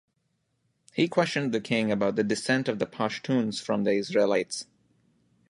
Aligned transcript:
He 0.95 1.07
questioned 1.07 1.51
the 1.51 1.61
King 1.61 1.91
about 1.91 2.15
the 2.15 2.23
descent 2.23 2.67
of 2.67 2.79
the 2.79 2.87
Pashtuns 2.87 3.61
from 3.61 3.83
the 3.83 3.91
Israelites. 3.93 4.65